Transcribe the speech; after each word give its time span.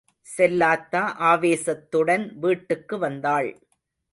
செல்லாத்தா 0.37 1.01
ஆவேசத்துடன் 1.31 2.25
வீட்டுக்கு 2.39 2.97
வந்தாள். 2.97 3.51